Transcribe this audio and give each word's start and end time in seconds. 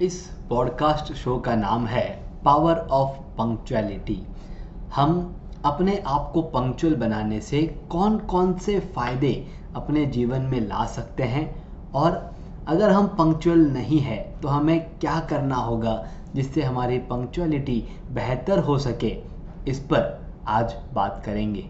इस 0.00 0.30
podcast 0.48 1.12
show 1.14 1.36
का 1.38 1.54
नाम 1.54 1.86
है 1.86 2.04
पावर 2.44 2.76
ऑफ़ 2.90 3.16
पंक्चुअलिटी। 3.38 4.26
हम 4.94 5.36
अपने 5.64 6.02
आप 6.06 6.30
को 6.34 6.42
पंक्चुअल 6.42 6.94
बनाने 6.94 7.40
से 7.40 7.62
कौन 7.90 8.18
कौन 8.18 8.54
से 8.58 8.78
फ़ायदे 8.80 9.32
अपने 9.76 10.06
जीवन 10.06 10.42
में 10.42 10.60
ला 10.60 10.84
सकते 10.86 11.22
हैं 11.22 11.64
और 11.92 12.30
अगर 12.68 12.90
हम 12.90 13.06
पंक्चुअल 13.06 13.58
नहीं 13.58 13.98
है 13.98 14.16
तो 14.42 14.48
हमें 14.48 14.80
क्या 14.98 15.20
करना 15.20 15.56
होगा 15.56 16.06
जिससे 16.34 16.62
हमारी 16.62 16.98
पंक्चुअलिटी 16.98 17.82
बेहतर 18.10 18.58
हो 18.58 18.78
सके? 18.78 19.16
इस 19.68 19.78
पर 19.80 20.32
आज 20.48 20.74
बात 20.92 21.22
करेंगे। 21.26 21.64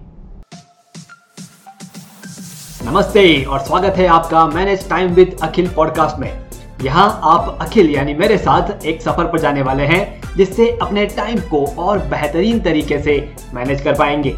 नमस्ते 2.85 3.45
और 3.45 3.61
स्वागत 3.61 3.97
है 3.97 4.07
आपका 4.07 4.47
manage 4.47 4.89
time 4.89 5.15
with 5.15 5.37
Akhil 5.43 5.75
podcast 5.75 6.19
में। 6.19 6.50
यहाँ 6.83 7.21
आप 7.25 7.59
अखिल 7.63 7.91
यानी 7.91 8.15
मेरे 8.15 8.37
साथ 8.39 8.85
एक 8.87 9.03
सफ़र 9.03 9.25
पर 9.25 9.41
जाने 9.41 9.63
वाले 9.63 9.85
हैं, 9.85 10.35
जिससे 10.37 10.71
अपने 10.83 11.05
टाइम 11.07 11.41
को 11.51 11.65
और 11.79 11.99
बेहतरीन 12.09 12.61
तरीके 12.61 12.99
से 12.99 13.17
मैनेज 13.55 13.83
कर 13.83 13.95
पाएँगे। 13.95 14.31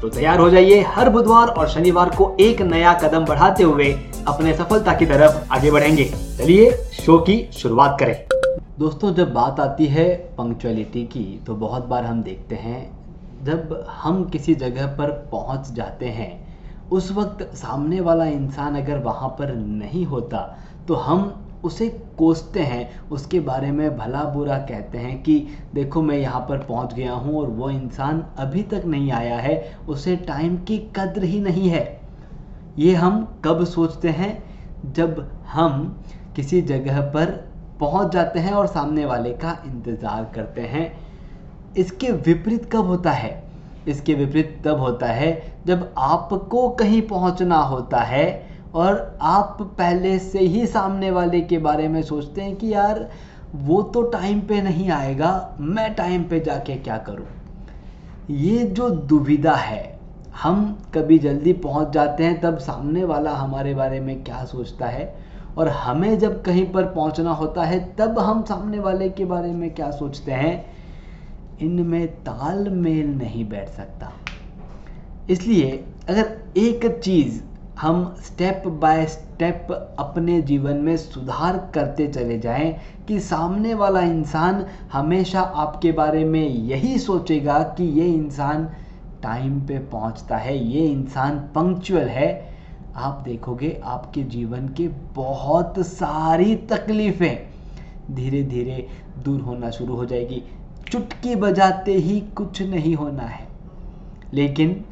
तो 0.00 0.08
तैयार 0.08 0.38
हो 0.38 0.48
जाइए 0.50 0.80
हर 0.86 1.08
बुधवार 1.08 1.48
और 1.48 1.68
शनिवार 1.68 2.10
को 2.10 2.36
एक 2.40 2.62
नया 2.62 2.92
कदम 2.94 3.24
बढ़ाते 3.24 3.62
हुए 3.62 3.92
अपने 4.28 4.54
सफलता 4.54 4.94
की 4.94 5.06
तरफ़ 5.06 5.52
आगे 5.52 5.70
बढ़ेंगे। 5.70 6.04
चलिए 6.38 6.70
शो 6.94 7.18
की 7.18 7.42
शुरुआत 7.52 7.96
करें। 8.00 8.16
दोस्तों, 8.78 9.14
जब 9.14 9.32
बात 9.34 9.60
आती 9.60 9.86
है 9.86 10.08
पंक्चुअलिटी 10.38 11.04
की 11.04 11.40
तो 11.46 11.54
बहुत 11.56 11.86
बार 11.86 12.04
हम 12.04 12.22
देखते 12.22 12.54
हैं, 12.54 12.90
जब 13.44 13.86
हम 14.02 14.24
किसी 14.24 14.54
जगह 14.56 14.86
पर 14.96 15.10
पहुँच 15.32 15.72
जाते 15.72 16.06
हैं, 16.08 16.32
उस 16.92 17.12
वक्त 17.12 17.48
सामने 17.56 18.00
वाला 18.00 18.24
इंसान 18.26 18.76
अगर 18.76 18.98
वहाँ 18.98 19.28
पर 19.28 19.54
नहीं 19.54 20.04
होता 20.06 20.38
तो 20.88 20.94
हम 20.96 21.32
उसे 21.64 21.88
कोसते 22.18 22.60
हैं, 22.60 23.00
उसके 23.10 23.40
बारे 23.40 23.70
में 23.70 23.96
भला 23.98 24.24
बुरा 24.24 24.58
कहते 24.58 24.98
हैं 24.98 25.22
कि, 25.22 25.46
देखो, 25.74 26.02
मैं 26.02 26.18
यहाँ 26.18 26.40
पर 26.40 26.58
पहुँच 26.58 26.94
गया 26.94 27.12
हूँ 27.12 27.40
और 27.40 27.48
वो 27.48 27.70
इंसान 27.70 28.24
अभी 28.38 28.62
तक 28.62 28.82
नहीं 28.84 29.12
आया 29.12 29.36
है, 29.36 29.76
उसे 29.88 30.16
टाइम 30.16 30.56
की 30.56 30.78
कद्र 30.96 31.24
ही 31.24 31.40
नहीं 31.40 31.68
है। 31.68 32.00
ये 32.78 32.94
हम 32.94 33.40
कब 33.44 33.64
सोचते 33.64 34.08
हैं? 34.08 34.44
जब 34.92 35.30
हम 35.52 36.02
किसी 36.36 36.62
जगह 36.62 37.00
पर 37.00 37.30
पहुँच 37.80 38.12
जाते 38.12 38.40
हैं 38.40 38.52
और 38.52 38.66
सामने 38.66 39.04
वाले 39.04 39.30
का 39.30 39.56
इंतज़ार 39.66 40.32
करते 40.34 40.60
हैं। 40.60 40.92
इसके 41.76 42.10
विपरीत 42.12 42.68
कब 42.72 42.86
होता 42.86 43.10
है? 43.10 43.42
इसके 43.88 44.14
विपरीत 44.14 44.62
तब 44.64 44.80
होता 44.80 45.06
है 45.06 45.52
जब 45.66 45.94
आपको 45.98 46.68
कहीं 46.68 47.02
पहुँचना 47.02 47.56
होता 47.56 47.98
है 47.98 48.53
और 48.74 49.18
आप 49.20 49.58
पहले 49.78 50.18
से 50.18 50.38
ही 50.38 50.66
सामने 50.66 51.10
वाले 51.10 51.40
के 51.40 51.58
बारे 51.58 51.88
में 51.88 52.02
सोचते 52.02 52.40
हैं 52.40 52.56
कि 52.56 52.72
यार, 52.72 53.10
वो 53.54 53.82
तो 53.82 54.02
टाइम 54.02 54.40
पे 54.40 54.62
नहीं 54.62 54.90
आएगा, 54.90 55.56
मैं 55.60 55.94
टाइम 55.94 56.24
पे 56.24 56.40
जाके 56.40 56.74
क्या 56.74 56.98
करूँ? 56.98 57.26
ये 58.30 58.64
जो 58.64 58.90
दुविधा 58.90 59.54
है, 59.54 59.98
हम 60.42 60.82
कभी 60.94 61.18
जल्दी 61.18 61.52
पहुँच 61.52 61.88
जाते 61.88 62.24
हैं, 62.24 62.40
तब 62.40 62.58
सामने 62.58 63.04
वाला 63.04 63.30
हमारे 63.30 63.74
बारे 63.74 64.00
में 64.00 64.24
क्या 64.24 64.44
सोचता 64.44 64.86
है? 64.86 65.14
और 65.58 65.68
हमें 65.68 66.18
जब 66.18 66.42
कहीं 66.42 66.72
पर 66.72 66.84
पहुँचना 66.84 67.30
होता 67.30 67.62
है, 67.62 67.94
तब 67.94 68.18
हम 68.18 68.42
सामने 68.42 68.78
वाले 68.78 69.08
के 69.08 69.24
बारे 69.24 69.52
में 69.52 69.74
क्या 69.74 69.90
सोचते 69.90 70.32
हैं? 70.32 70.66
इनमें 71.60 72.06
तालमेल 72.06 73.06
नहीं 73.06 73.48
बैठ 73.48 73.68
सकता। 73.68 74.12
इसलिए 75.30 75.84
अगर 76.08 76.38
एक 76.56 77.00
चीज़ 77.04 77.42
हम 77.80 78.16
स्टेप 78.18 78.62
बाय 78.66 79.06
स्टेप 79.06 79.96
अपने 79.98 80.42
जीवन 80.42 80.76
में 80.76 80.96
सुधार 80.96 81.70
करते 81.74 82.06
चले 82.08 82.38
जाएँ 82.38 82.76
कि 83.08 83.20
सामने 83.20 83.74
वाला 83.74 84.00
इंसान 84.00 84.66
हमेशा 84.92 85.40
आपके 85.40 85.92
बारे 85.92 86.24
में 86.24 86.48
यही 86.48 86.98
सोचेगा 86.98 87.58
कि 87.58 87.84
ये 87.84 88.06
इंसान 88.06 88.68
टाइम 89.22 89.60
पे 89.60 89.78
पहुँचता 89.78 90.36
है, 90.36 90.58
ये 90.58 90.86
इंसान 90.86 91.38
पंक्चुअल 91.38 92.08
है। 92.08 92.54
आप 92.96 93.22
देखोगे 93.24 93.80
आपके 93.84 94.22
जीवन 94.22 94.68
के 94.68 94.88
बहुत 94.88 95.74
सारी 95.78 96.56
तकलीफ़ें 96.56 97.46
धीरे 98.10 98.42
धीरे 98.42 98.86
दूर 99.24 99.40
होना 99.40 99.70
शुरू 99.70 99.94
हो 99.94 100.04
जाएगी। 100.04 100.42
चुटकी 100.92 101.36
बजाते 101.36 101.94
ही 101.94 102.20
कुछ 102.20 102.62
नहीं 102.62 102.94
होना 102.94 103.22
है। 103.22 103.46
लेकिन 104.34 104.84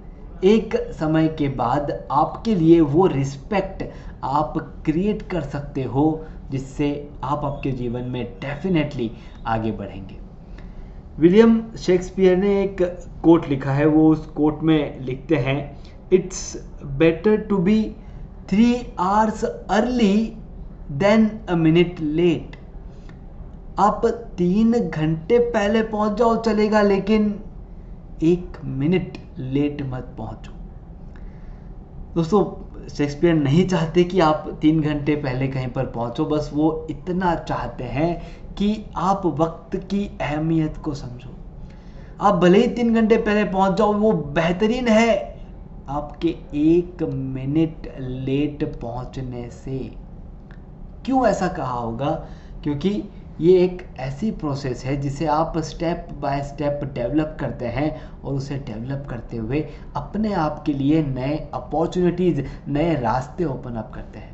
एक 0.44 0.74
समय 0.92 1.28
के 1.28 1.48
बाद 1.48 1.90
आपके 2.12 2.54
लिए 2.54 2.80
वो 2.80 3.06
रिस्पेक्ट 3.06 3.82
आप 4.24 4.54
क्रिएट 4.84 5.22
कर 5.22 5.40
सकते 5.42 5.82
हो, 5.82 6.24
जिससे 6.50 6.88
आप 7.24 7.44
आपके 7.44 7.72
जीवन 7.72 8.04
में 8.04 8.24
डेफिनेटली 8.40 9.10
आगे 9.46 9.70
बढ़ेंगे। 9.72 10.16
विलियम 11.18 11.62
शेक्सपियर 11.78 12.36
ने 12.36 12.62
एक 12.62 12.82
कोट 13.22 13.48
लिखा 13.48 13.72
है, 13.72 13.86
वो 13.86 14.08
उस 14.10 14.26
कोट 14.26 14.62
में 14.62 15.00
लिखते 15.00 15.36
हैं 15.36 15.58
it's 16.12 16.56
better 16.98 17.36
to 17.40 17.58
be 17.58 17.82
three 18.50 18.74
hours 18.98 19.44
early 19.44 20.16
than 20.92 21.30
a 21.48 21.56
minute 21.56 22.00
late 22.00 22.56
आप 23.78 24.06
तीन 24.38 24.72
घंटे 24.72 25.38
पहले 25.38 25.82
पहुँच 25.82 26.18
जाओ, 26.18 26.36
चलेगा, 26.36 26.82
लेकिन 26.82 27.34
एक 28.22 28.56
मिनट 28.64 29.18
लेट 29.38 29.82
मत 29.82 30.14
पहुंचो। 30.18 30.52
दोस्तों, 32.14 32.62
शेक्सपियर 32.88 33.34
नहीं 33.34 33.68
चाहते 33.68 34.04
कि 34.04 34.20
आप 34.20 34.58
तीन 34.60 34.80
घंटे 34.80 35.16
पहले 35.16 35.48
कहीं 35.48 35.68
पर 35.68 35.86
पहुंचो, 35.86 36.24
बस 36.24 36.50
वो 36.54 36.86
इतना 36.90 37.34
चाहते 37.34 37.84
हैं 37.84 38.22
कि 38.54 38.84
आप 38.96 39.22
वक्त 39.26 39.76
की 39.76 40.18
अहमियत 40.20 40.76
को 40.76 40.94
समझो। 40.94 41.30
आप 42.20 42.34
भले 42.34 42.58
ही 42.58 42.68
तीन 42.68 42.94
घंटे 42.94 43.16
पहले 43.16 43.44
पहुँच 43.44 43.78
जाओ, 43.78 43.92
वो 43.92 44.12
बेहतरीन 44.12 44.88
है 44.88 45.40
आपके 45.88 46.28
एक 46.54 47.02
मिनट 47.02 47.94
लेट 48.00 48.80
पहुँचने 48.80 49.50
से। 49.50 49.78
क्यों 51.04 51.26
ऐसा 51.26 51.48
कहा 51.48 51.72
होगा? 51.72 52.10
क्योंकि 52.62 53.02
ये 53.40 53.52
एक 53.58 53.82
ऐसी 53.98 54.30
प्रोसेस 54.30 54.84
है 54.84 54.96
जिसे 54.96 55.26
आप 55.26 55.56
स्टेप 55.58 56.08
बाय 56.12 56.42
स्टेप 56.42 56.80
डेवलप 56.94 57.36
करते 57.40 57.66
हैं 57.66 57.90
और 58.22 58.34
उसे 58.34 58.56
डेवलप 58.56 59.06
करते 59.10 59.36
हुए 59.36 59.60
अपने 59.96 60.32
आप 60.32 60.62
के 60.66 60.72
लिए 60.72 61.02
नए 61.02 61.36
अपॉर्चुनिटीज़ 61.54 62.42
नए 62.68 62.94
रास्ते 62.94 63.44
ओपन 63.44 63.74
अप 63.74 63.90
करते 63.94 64.18
हैं। 64.18 64.30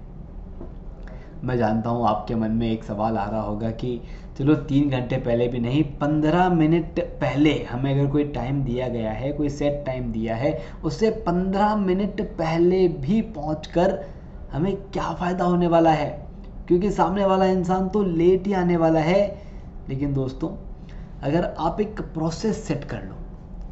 मैं 1.45 1.57
जानता 1.59 1.91
हूँ 1.91 2.07
आपके 2.09 2.35
मन 2.35 2.51
में 2.51 2.71
एक 2.71 2.85
सवाल 2.85 3.19
आ 3.19 3.29
रहा 3.31 3.41
होगा 3.41 3.71
कि 3.71 4.01
चलो 4.39 4.55
तीन 4.55 4.91
घंटे 4.91 5.17
पहले 5.17 5.49
भी 5.49 5.59
नहीं, 5.59 5.83
पंद्रह 5.85 6.49
मिनट 6.51 7.01
पहले 7.01 7.53
हमें 7.65 7.93
अगर 7.95 8.11
कोई 8.11 8.25
टाइम 8.25 8.63
दिया 8.65 8.89
गया 8.89 9.11
है, 9.11 9.33
कोई 9.33 9.49
सेट 9.49 9.85
टाइम 9.87 10.13
दिया 10.13 10.37
है 10.37 10.59
उससे 10.85 11.11
पंद्रह 11.27 11.77
मिनट 11.77 12.21
पहले 12.39 12.87
भी 12.89 13.21
पहुँच 13.23 13.69
हमें 14.53 14.77
क्या 14.77 15.13
फ़ायदा 15.15 15.45
होने 15.45 15.67
वाला 15.67 15.91
है? 15.91 16.28
क्योंकि 16.69 16.91
सामने 16.91 17.25
वाला 17.25 17.45
इंसान 17.47 17.89
तो 17.89 18.03
लेट 18.03 18.47
ही 18.47 18.53
आने 18.53 18.77
वाला 18.77 19.01
है। 19.01 19.23
लेकिन 19.89 20.13
दोस्तों, 20.15 20.49
अगर 21.23 21.45
आप 21.59 21.81
एक 21.81 22.01
प्रोसेस 22.15 22.63
सेट 22.65 22.85
कर 22.85 23.03
लो, 23.03 23.15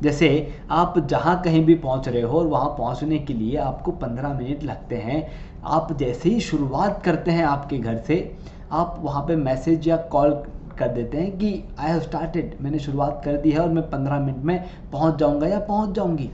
जैसे 0.03 0.29
आप 0.71 0.99
जहाँ 1.09 1.41
कहीं 1.43 1.65
भी 1.65 1.75
पहुँच 1.75 2.09
रहे 2.09 2.23
हो 2.23 2.39
और 2.39 2.47
वहाँ 2.47 2.69
पहुँचने 2.69 3.19
के 3.19 3.35
लिए 3.35 3.57
आपको 3.57 3.93
पंद्रह 3.93 4.35
मिनट 4.35 4.65
लगते 4.65 4.97
हैं, 4.97 5.27
आप 5.65 5.93
जैसे 5.93 6.29
ही 6.29 6.41
शुरुआत 6.41 7.01
करते 7.05 7.31
हैं 7.31 7.45
आपके 7.45 7.79
घर 7.79 7.99
से, 7.99 8.37
आप 8.73 8.97
वहाँ 9.01 9.23
पे 9.23 9.37
मैसेज 9.37 9.89
या 9.89 9.97
कॉल 9.97 10.33
कर 10.79 10.89
देते 10.89 11.19
हैं 11.19 11.31
कि 11.39 11.53
आई 11.79 11.91
हैव 11.91 12.01
स्टार्टेड 12.01 12.57
मैंने 12.61 12.79
शुरुआत 12.79 13.21
कर 13.25 13.37
दी 13.37 13.51
है 13.51 13.61
और 13.61 13.69
मैं 13.69 13.89
पंद्रह 13.91 14.21
मिनट 14.21 14.45
में 14.45 14.65
पहुँच 14.93 15.19
जाऊँगा 15.19 15.47
या 15.47 15.59
पहुँच 15.59 15.95
जाऊँगी। 15.97 16.31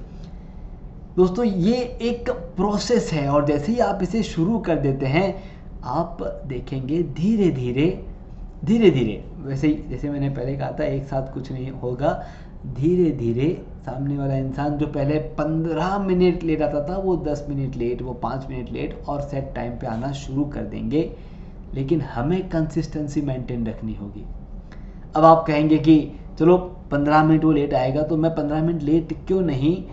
दोस्तों, 1.17 1.45
ये 1.45 1.75
एक 2.03 2.31
प्रोसेस 2.57 3.13
है 3.13 3.29
और 3.29 3.47
जैसे 3.47 3.73
ही 3.73 3.79
आप 3.79 4.03
इसे 4.03 4.23
शुरू 4.23 4.59
कर 4.59 4.79
देते 4.79 5.07
हैं 5.07 5.52
आप 5.85 6.43
देखेंगे 6.47 7.03
धीरे 7.03 7.51
धीरे 7.51 8.05
धीरे 8.65 8.91
धीरे। 8.91 9.25
वैसे 9.39 9.67
ही, 9.67 9.75
जैसे 9.89 10.11
मैंने 10.11 10.31
पहले 10.31 10.57
कहा 10.57 10.73
था, 10.81 10.85
एक 10.85 11.05
साथ 11.05 11.35
कुछ 11.35 11.53
नहीं 11.53 11.71
होगा। 11.71 12.25
धीरे 12.67 13.11
धीरे 13.11 13.63
सामने 13.87 14.19
वाला 14.19 14.35
इंसान 14.35 14.79
जो 14.79 14.87
पहले 14.87 15.19
पंद्रह 15.19 15.99
मिनट 15.99 16.43
लेट 16.43 16.63
आता 16.63 16.89
था, 16.89 16.99
वो 16.99 17.17
दस 17.17 17.47
मिनट 17.49 17.77
लेट, 17.77 18.03
वो 18.03 18.13
पाँच 18.13 18.47
मिनट 18.51 18.73
लेट 18.73 19.03
और 19.09 19.21
सेट 19.21 19.53
टाइम 19.55 19.73
पे 19.73 19.87
आना 19.87 20.13
शुरू 20.13 20.45
कर 20.45 20.63
देंगे। 20.63 21.17
लेकिन 21.75 22.01
हमें 22.01 22.49
कंसिस्टेंसी 22.49 23.23
मेंटेन 23.23 23.67
रखनी 23.67 23.95
होगी। 23.95 24.27
अब 25.17 25.25
आप 25.25 25.45
कहेंगे 25.47 25.79
कि, 25.79 26.13
चलो, 26.39 26.59
पंद्रह 26.91 27.25
मिनट 27.25 27.45
वो 27.45 27.53
लेट 27.53 27.75
आएगा 27.75 28.03
तो 28.03 28.17
मैं 28.17 28.31
पंद्रह 28.31 28.63
मिनट 28.63 28.83
लेट 28.83 29.27
क्यों 29.27 29.41
नहीं? 29.41 29.85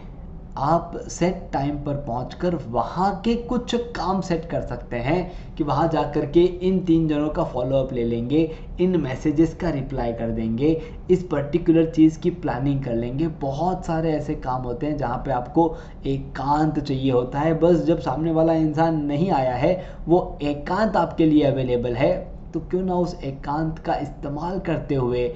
आप 0.58 0.92
सेट 1.10 1.50
टाइम 1.54 1.76
पर 1.84 1.96
पहुंचकर 1.98 2.56
वहाँ 2.68 3.10
के 3.26 3.34
कुछ 3.44 3.76
काम 3.96 4.22
सेट 4.22 4.46
कर 4.50 4.62
सकते 4.62 4.98
हैं 4.98 5.56
कि 5.56 5.64
वहाँ 5.64 5.88
जा 5.88 6.02
कर 6.12 6.26
के 6.28 6.44
इन 6.68 6.80
तीन 6.86 7.08
जनों 7.08 7.30
का 7.30 7.44
फॉलोअप 7.44 7.94
ले 7.94 8.04
लेंगे, 8.04 8.42
इन 8.82 9.00
मैसेजेस 9.02 9.54
का 9.56 9.70
रिप्लाई 9.70 10.14
कर 10.14 10.30
देंगे, 10.30 10.72
इस 11.12 11.24
पर्टिकुलर 11.24 11.90
चीज़ 11.92 12.20
की 12.20 12.30
प्लानिंग 12.32 12.84
कर 12.84 12.96
लेंगे। 12.96 13.28
बहुत 13.28 13.86
सारे 13.86 14.12
ऐसे 14.12 14.36
काम 14.38 14.62
होते 14.62 14.88
हैं 14.88 14.98
जहाँ 14.98 15.18
पे 15.18 15.32
आपको 15.32 15.76
एकांत 16.06 16.80
चाहिए 16.80 17.12
होता 17.12 17.40
है। 17.40 17.54
बस 17.60 17.84
जब 17.86 18.00
सामने 18.00 18.32
वाला 18.32 18.54
इंसान 18.56 19.04
नहीं 19.06 19.32
आया 19.32 19.56
है, 19.56 19.74
वो 20.08 20.38
एकांत 20.44 20.96
आपके 20.98 21.26
लिए 21.26 21.44
अवेलेबल 21.44 21.96
है 21.96 22.18
तो 22.54 22.60
क्यों 22.60 22.82
ना 22.84 22.94
उस 22.96 23.20
एकांत 23.24 23.80
का 23.80 23.96
इस्तेमाल 23.96 24.60
करते 24.60 24.96
हुए 24.96 25.32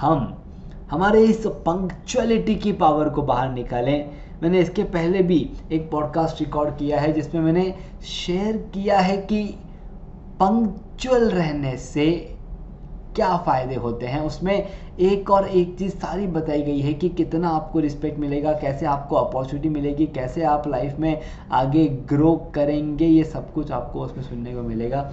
हम 0.00 0.34
हमारे 0.90 1.22
इस 1.22 1.46
पंक्चुअलिटी 1.46 2.54
की 2.54 2.72
पावर 2.72 3.08
को 3.08 3.22
बाहर 3.22 3.50
निकालें। 3.52 4.27
मैंने 4.42 4.60
इसके 4.60 4.82
पहले 4.84 5.22
भी 5.22 5.38
एक 5.72 5.90
पॉडकास्ट 5.90 6.40
रिकॉर्ड 6.40 6.76
किया 6.78 7.00
है, 7.00 7.12
जिसमें 7.12 7.40
मैंने 7.42 7.74
शेयर 8.06 8.56
किया 8.74 8.98
है 8.98 9.16
कि 9.16 9.44
पंक्चुअल 10.40 11.30
रहने 11.30 11.76
से 11.76 12.10
क्या 13.16 13.36
फ़ायदे 13.36 13.74
होते 13.74 14.06
हैं। 14.06 14.20
उसमें 14.20 14.68
एक 15.00 15.30
और 15.30 15.48
एक 15.48 15.74
चीज़ 15.78 15.92
सारी 15.92 16.26
बताई 16.26 16.62
गई 16.62 16.80
है 16.80 16.92
कि 16.94 17.08
कितना 17.08 17.48
आपको 17.48 17.80
रिस्पेक्ट 17.80 18.18
मिलेगा, 18.18 18.52
कैसे 18.52 18.86
आपको 18.86 19.16
अपॉर्चुनिटी 19.16 19.68
मिलेगी, 19.68 20.06
कैसे 20.06 20.42
आप 20.42 20.68
लाइफ 20.68 20.98
में 20.98 21.20
आगे 21.52 21.86
ग्रो 22.08 22.34
करेंगे, 22.54 23.06
ये 23.06 23.24
सब 23.24 23.52
कुछ 23.52 23.70
आपको 23.70 24.00
उसमें 24.00 24.24
सुनने 24.24 24.54
को 24.54 24.62
मिलेगा। 24.62 25.10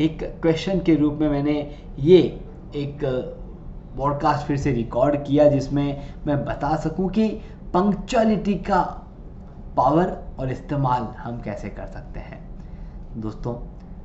एक 0.00 0.22
क्वेश्चन 0.42 0.80
के 0.80 0.94
रूप 0.94 1.18
में 1.20 1.28
मैंने 1.28 1.58
ये 1.98 2.18
एक 2.76 3.04
पॉडकास्ट 3.96 4.46
फिर 4.46 4.56
से 4.56 4.72
रिकॉर्ड 4.72 5.24
किया, 5.24 5.48
जिसमें 5.48 6.02
मैं 6.26 6.44
बता 6.44 6.76
सकूँ 6.76 7.08
कि 7.10 7.28
पंक्चुअलिटी 7.74 8.54
का 8.54 8.80
पावर 9.76 10.16
और 10.38 10.50
इस्तेमाल 10.50 11.02
हम 11.02 11.40
कैसे 11.40 11.68
कर 11.68 11.86
सकते 11.86 12.20
हैं? 12.20 12.40
दोस्तों, 13.16 13.54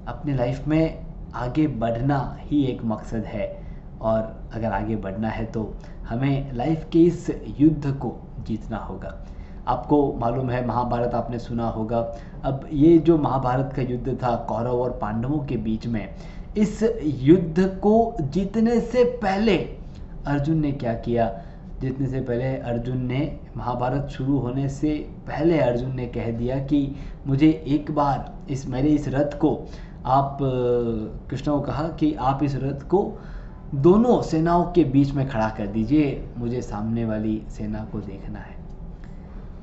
अपनी 0.07 0.33
लाइफ 0.33 0.67
में 0.67 1.05
आगे 1.35 1.67
बढ़ना 1.67 2.37
ही 2.39 2.63
एक 2.65 2.83
मकसद 2.83 3.23
है। 3.25 3.67
और 4.01 4.49
अगर 4.53 4.71
आगे 4.71 4.95
बढ़ना 4.95 5.29
है 5.29 5.45
तो 5.45 5.73
हमें 6.07 6.53
लाइफ 6.53 6.87
के 6.91 6.99
इस 6.99 7.29
युद्ध 7.59 7.91
को 7.91 8.15
जीतना 8.39 8.77
होगा। 8.77 9.25
आपको 9.67 10.13
मालूम 10.13 10.49
है, 10.49 10.65
महाभारत 10.65 11.13
आपने 11.13 11.39
सुना 11.39 11.69
होगा। 11.69 11.99
अब 12.43 12.67
ये 12.73 12.97
जो 12.97 13.17
महाभारत 13.17 13.73
का 13.75 13.81
युद्ध 13.81 14.17
था, 14.23 14.35
कौरव 14.35 14.81
और 14.81 14.91
पांडवों 14.91 15.39
के 15.39 15.57
बीच 15.57 15.87
में, 15.87 16.15
इस 16.57 16.83
युद्ध 17.03 17.67
को 17.83 18.15
जीतने 18.21 18.79
से 18.79 19.03
पहले 19.03 19.57
अर्जुन 20.27 20.57
ने 20.57 20.71
क्या 20.71 20.93
किया? 20.93 21.41
जीतने 21.81 22.07
से 22.07 22.21
पहले 22.21 22.57
अर्जुन 22.57 22.97
ने 23.05 23.39
महाभारत 23.57 24.09
शुरू 24.09 24.37
होने 24.37 24.69
से 24.69 24.93
पहले 25.27 25.59
अर्जुन 25.59 25.95
ने 25.95 26.05
कह 26.07 26.31
दिया 26.31 26.57
कि 26.59 26.95
मुझे 27.27 27.63
एक 27.67 27.91
बार 27.91 28.33
इस, 28.49 28.67
मेरे 28.67 28.89
इस 28.89 29.07
रथ 29.07 29.37
को, 29.37 29.67
आप 30.05 30.37
कृष्ण 31.29 31.51
को 31.51 31.59
कहा 31.61 31.87
कि 31.89 32.13
आप 32.13 32.43
इस 32.43 32.55
रथ 32.55 32.87
को 32.87 33.19
दोनों 33.75 34.21
सेनाओं 34.21 34.63
के 34.71 34.83
बीच 34.83 35.11
में 35.11 35.27
खड़ा 35.29 35.49
कर 35.49 35.67
दीजिए, 35.67 36.23
मुझे 36.37 36.61
सामने 36.61 37.05
वाली 37.05 37.41
सेना 37.49 37.83
को 37.91 37.99
देखना 37.99 38.39
है। 38.39 38.56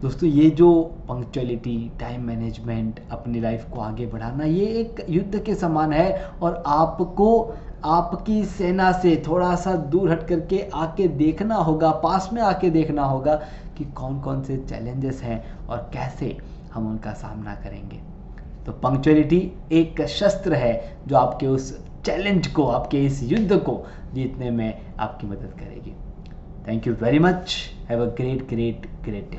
दोस्तों, 0.02 0.29
ये 0.29 0.49
जो 0.50 0.70
पंक्चुअलिटी 1.08 1.76
टाइम 2.00 2.23
मैनेजमेंट 2.23 3.00
अपनी 3.11 3.41
लाइफ 3.41 3.67
को 3.73 3.81
आगे 3.81 4.06
बढ़ाना, 4.06 4.44
ये 4.44 4.67
एक 4.81 5.05
युद्ध 5.08 5.38
के 5.38 5.55
समान 5.55 5.93
है 5.93 6.25
और 6.43 6.62
आपको, 6.67 7.55
आपकी 7.85 8.44
सेना 8.44 8.91
से 8.93 9.17
थोड़ा 9.26 9.55
सा 9.56 9.75
दूर 9.75 10.11
हट 10.11 10.26
करके 10.29 10.61
आके 10.75 11.08
देखना 11.08 11.55
होगा, 11.56 11.91
पास 11.91 12.29
में 12.32 12.41
आके 12.43 12.70
देखना 12.70 13.05
होगा 13.05 13.35
कि 13.79 13.85
कौन 13.85 14.20
कौन 14.20 14.43
से 14.43 14.56
चैलेंजेस 14.58 15.23
हैं 15.23 15.67
और 15.67 15.79
कैसे 15.94 16.37
हम 16.73 16.88
उनका 16.88 17.12
सामना 17.12 17.55
करेंगे। 17.55 18.00
तो 18.67 18.73
पंक्चुअलिटी 18.73 19.40
एक 19.73 20.00
शस्त्र 20.08 20.55
है 20.55 20.99
जो 21.06 21.17
आपके 21.17 21.47
उस 21.47 21.73
चैलेंज 22.05 22.47
को, 22.47 22.67
आपके 22.67 23.05
इस 23.05 23.23
युद्ध 23.23 23.56
को 23.58 23.85
जीतने 24.14 24.50
में 24.50 24.82
आपकी 24.99 25.26
मदद 25.26 25.55
करेगी। 25.58 25.94
Thank 26.69 26.87
you 26.87 26.94
very 27.02 27.19
much 27.19 27.56
have 27.88 28.02
a 28.02 28.14
great 28.14 28.49
great 28.49 28.87
great 29.05 29.31
day 29.31 29.38